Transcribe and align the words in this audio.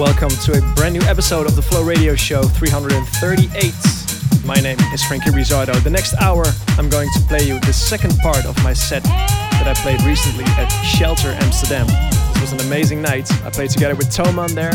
Welcome 0.00 0.30
to 0.30 0.56
a 0.56 0.74
brand 0.76 0.94
new 0.94 1.02
episode 1.02 1.44
of 1.44 1.56
the 1.56 1.60
Flow 1.60 1.84
Radio 1.84 2.16
Show 2.16 2.42
338. 2.42 4.46
My 4.46 4.54
name 4.54 4.78
is 4.94 5.04
Frankie 5.04 5.28
Rizzardo. 5.28 5.74
The 5.84 5.90
next 5.90 6.14
hour, 6.14 6.46
I'm 6.78 6.88
going 6.88 7.10
to 7.12 7.20
play 7.28 7.46
you 7.46 7.60
the 7.60 7.74
second 7.74 8.16
part 8.20 8.46
of 8.46 8.56
my 8.64 8.72
set 8.72 9.02
that 9.02 9.66
I 9.66 9.74
played 9.82 10.00
recently 10.00 10.44
at 10.56 10.70
Shelter 10.84 11.36
Amsterdam. 11.42 11.86
This 12.32 12.40
was 12.40 12.52
an 12.54 12.60
amazing 12.60 13.02
night. 13.02 13.30
I 13.44 13.50
played 13.50 13.68
together 13.68 13.94
with 13.94 14.06
Toman 14.06 14.54
there. 14.54 14.72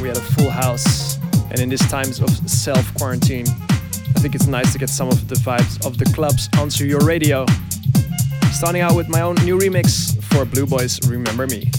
We 0.00 0.08
had 0.08 0.16
a 0.16 0.22
full 0.22 0.48
house. 0.48 1.18
And 1.50 1.60
in 1.60 1.68
these 1.68 1.86
times 1.90 2.20
of 2.20 2.30
self 2.48 2.94
quarantine, 2.94 3.44
I 3.46 4.20
think 4.20 4.34
it's 4.34 4.46
nice 4.46 4.72
to 4.72 4.78
get 4.78 4.88
some 4.88 5.08
of 5.08 5.28
the 5.28 5.34
vibes 5.34 5.84
of 5.84 5.98
the 5.98 6.06
clubs 6.14 6.48
onto 6.56 6.86
your 6.86 7.00
radio. 7.00 7.44
Starting 8.52 8.80
out 8.80 8.96
with 8.96 9.10
my 9.10 9.20
own 9.20 9.34
new 9.44 9.58
remix 9.58 10.16
for 10.24 10.46
Blueboy's 10.46 10.98
Remember 11.06 11.46
Me. 11.46 11.70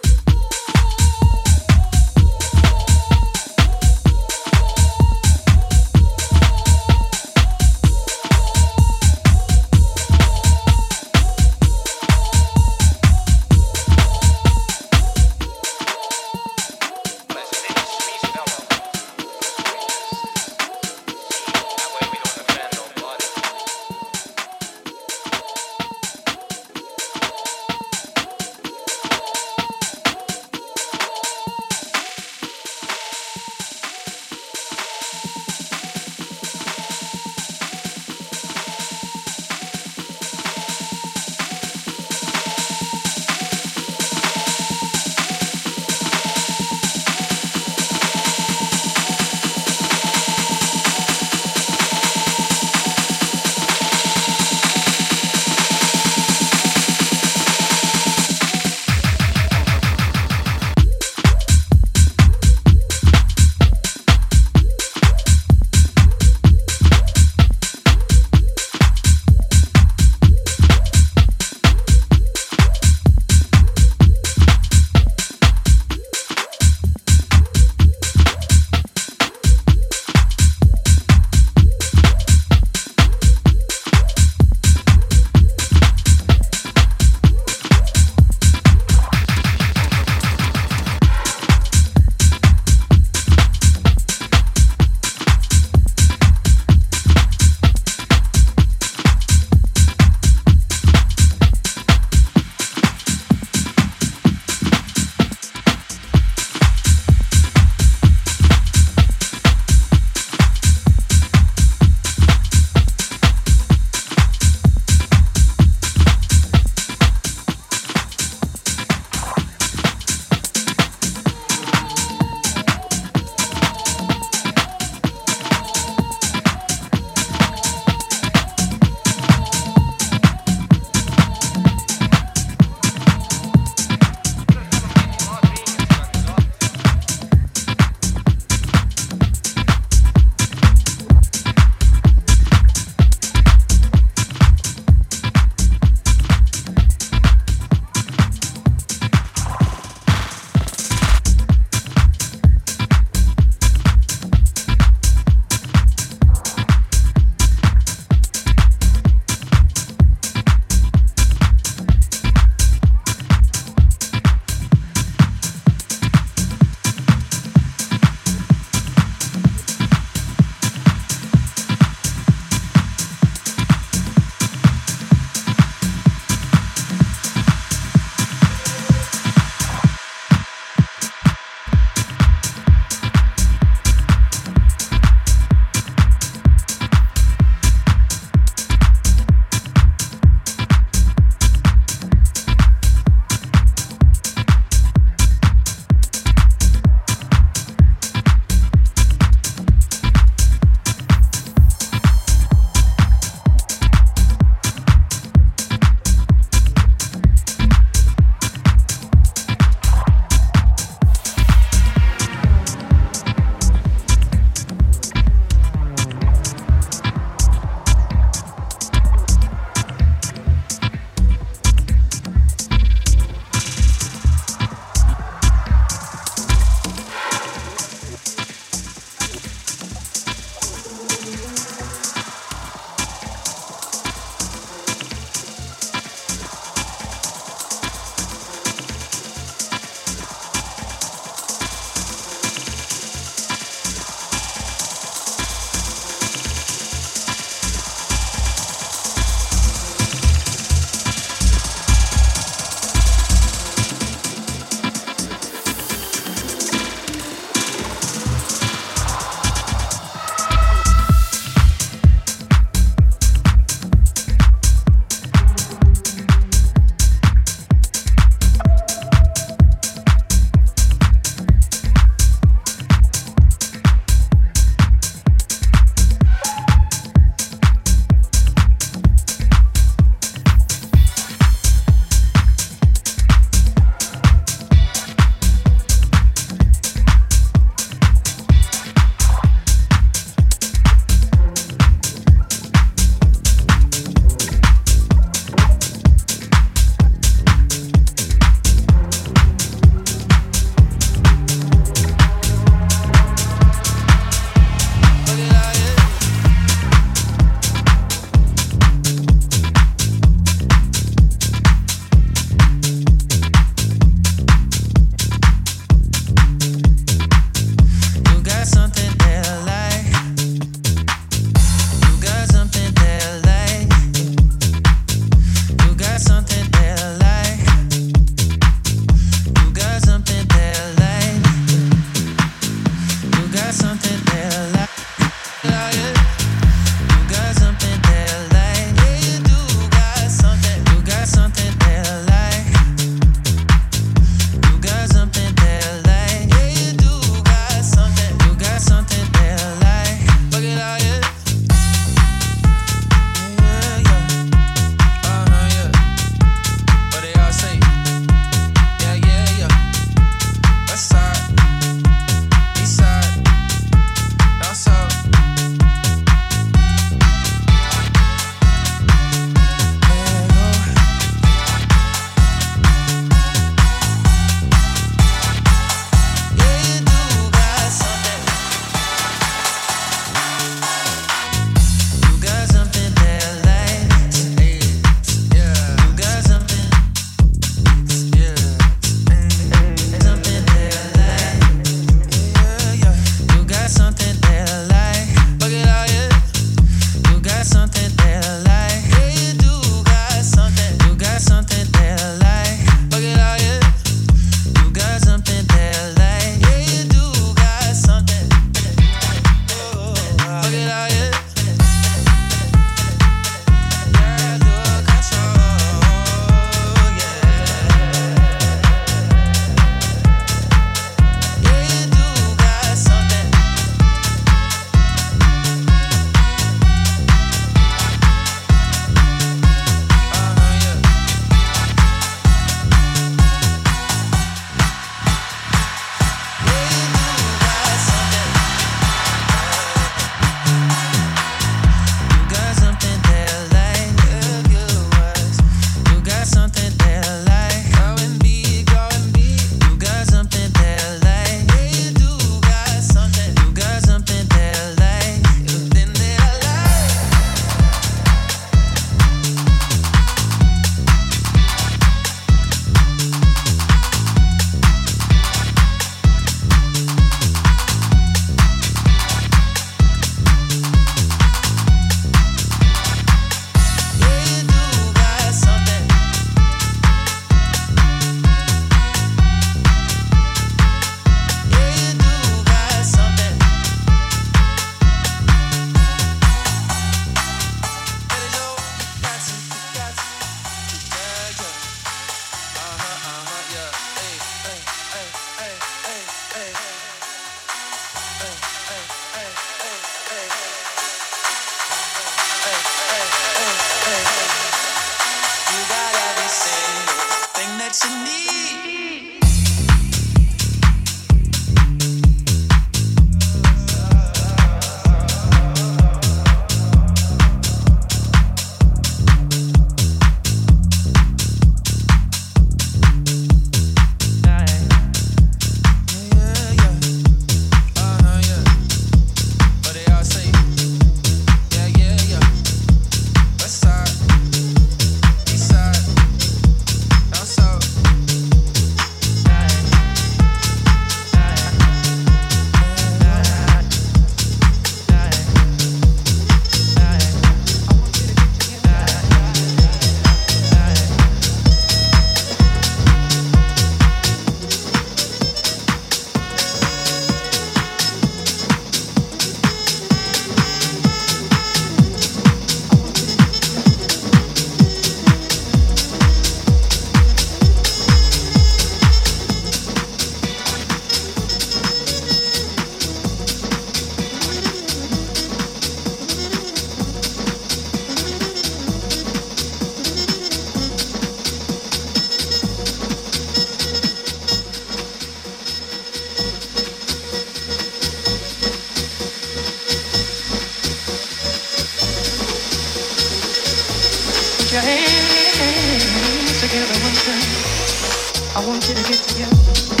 your 594.71 594.81
hands 594.81 596.61
together 596.61 596.93
one 597.03 597.13
time. 597.13 598.55
I 598.55 598.65
want 598.65 598.87
you 598.87 598.95
to 598.95 599.03
get 599.03 599.17
together. 599.17 600.00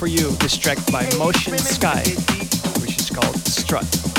For 0.00 0.06
you 0.06 0.30
this 0.36 0.56
track 0.56 0.78
by 0.90 1.06
Motion 1.18 1.58
Sky, 1.58 2.00
which 2.80 2.98
is 2.98 3.10
called 3.10 3.36
Strut. 3.46 4.09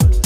Blood. 0.00 0.24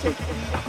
take 0.00 0.18
it 0.18 0.28
easy. 0.30 0.59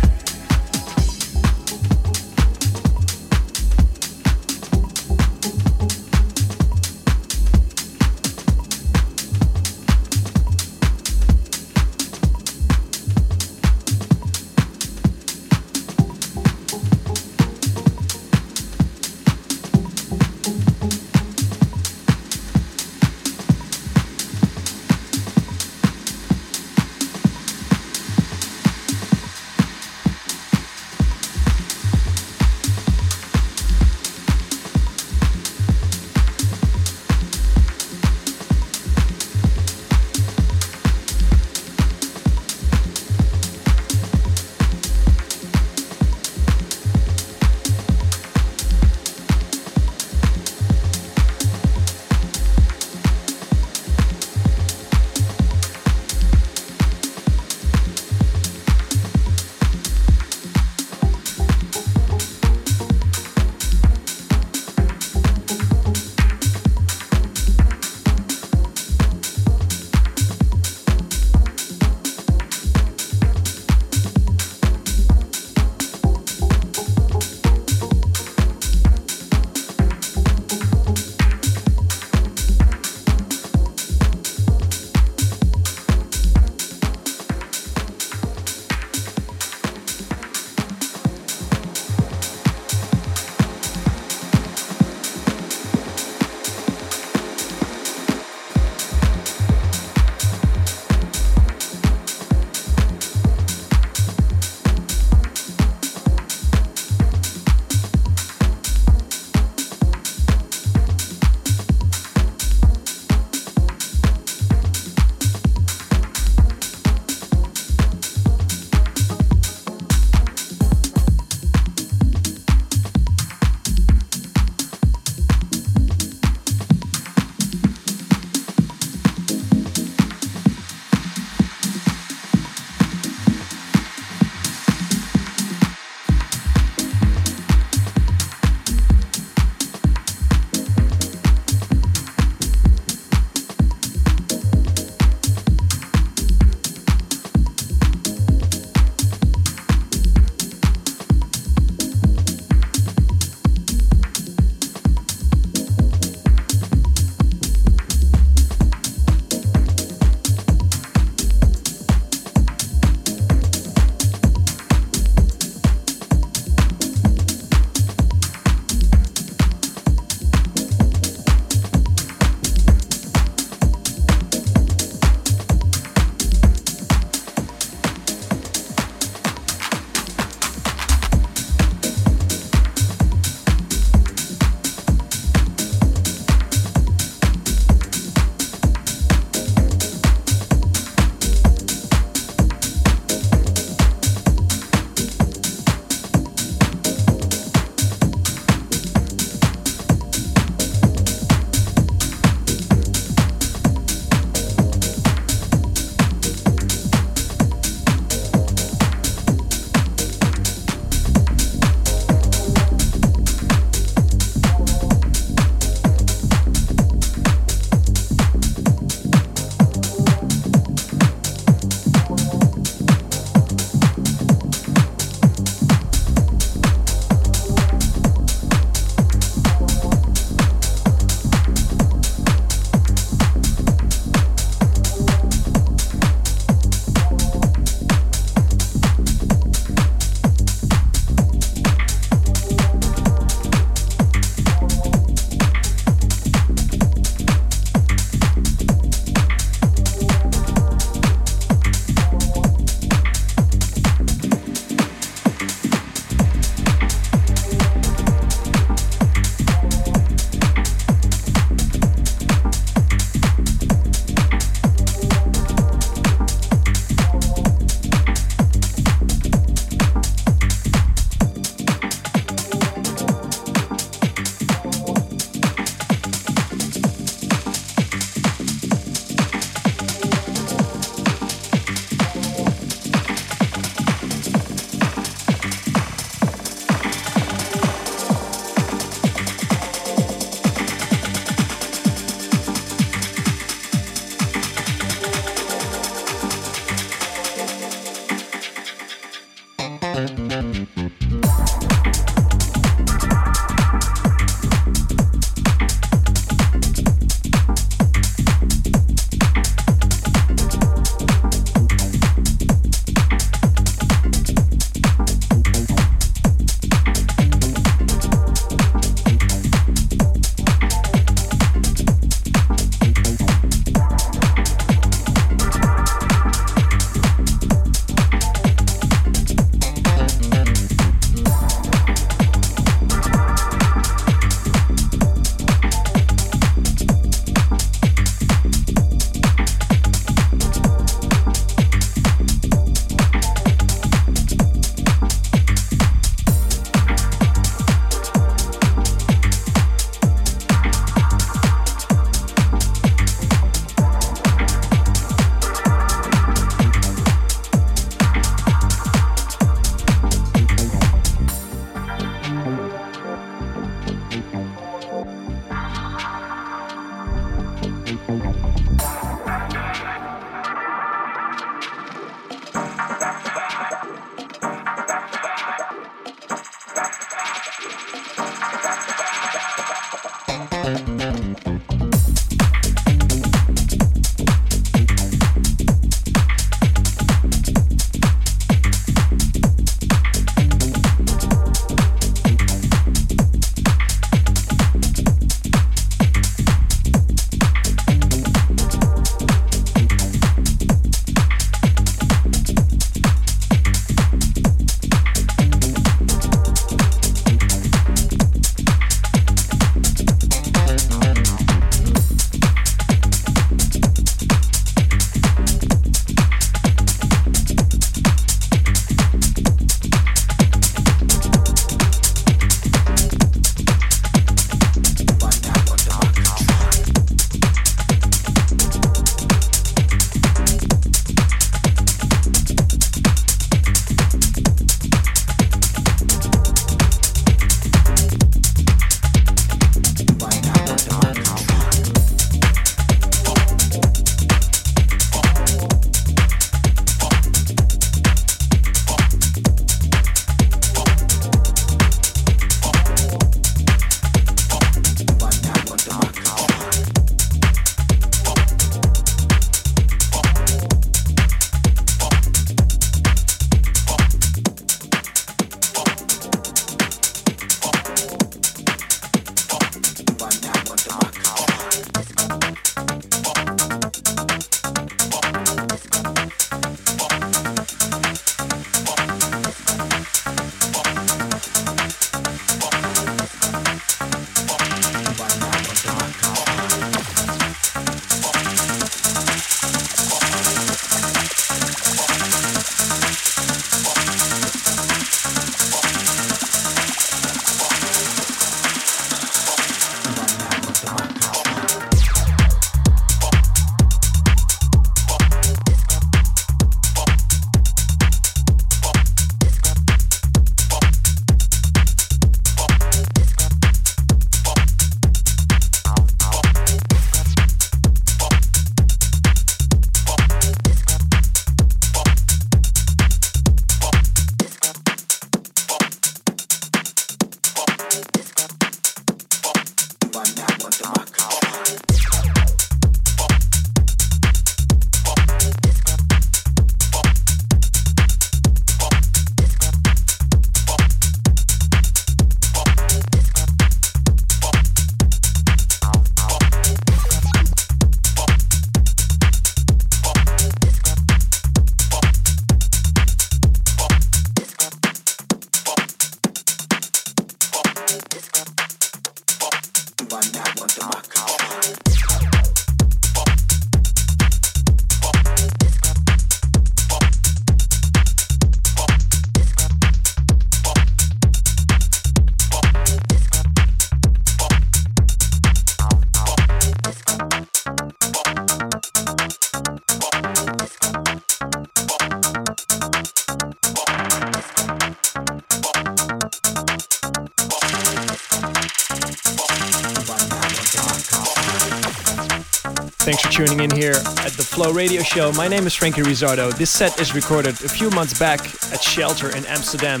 For 593.26 593.32
tuning 593.32 593.60
in 593.60 593.70
here 593.70 593.92
at 593.92 594.32
the 594.32 594.44
Flow 594.44 594.72
Radio 594.72 595.02
Show. 595.02 595.32
My 595.32 595.48
name 595.48 595.66
is 595.66 595.74
Frankie 595.74 596.02
Rizzardo. 596.02 596.56
This 596.56 596.70
set 596.70 597.00
is 597.00 597.14
recorded 597.14 597.54
a 597.64 597.68
few 597.68 597.90
months 597.90 598.18
back 598.18 598.40
at 598.72 598.82
Shelter 598.82 599.34
in 599.34 599.44
Amsterdam. 599.46 600.00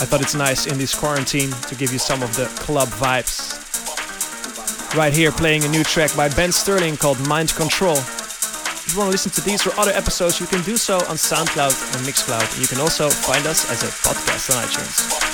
I 0.00 0.04
thought 0.04 0.20
it's 0.20 0.34
nice 0.34 0.66
in 0.66 0.78
this 0.78 0.94
quarantine 0.94 1.50
to 1.68 1.74
give 1.74 1.92
you 1.92 1.98
some 1.98 2.22
of 2.22 2.34
the 2.36 2.46
club 2.60 2.88
vibes. 2.88 3.64
Right 4.96 5.12
here, 5.12 5.30
playing 5.32 5.64
a 5.64 5.68
new 5.68 5.84
track 5.84 6.14
by 6.16 6.28
Ben 6.30 6.52
Sterling 6.52 6.96
called 6.96 7.20
Mind 7.26 7.54
Control. 7.54 7.96
If 7.96 8.92
you 8.92 8.98
want 8.98 9.08
to 9.08 9.12
listen 9.12 9.32
to 9.32 9.40
these 9.40 9.66
or 9.66 9.78
other 9.78 9.92
episodes, 9.92 10.40
you 10.40 10.46
can 10.46 10.62
do 10.62 10.76
so 10.76 10.96
on 10.96 11.16
SoundCloud 11.16 11.96
and 11.96 12.06
Mixcloud. 12.06 12.60
You 12.60 12.66
can 12.66 12.80
also 12.80 13.08
find 13.08 13.46
us 13.46 13.70
as 13.70 13.82
a 13.82 14.08
podcast 14.08 14.54
on 14.54 14.62
iTunes. 14.62 15.25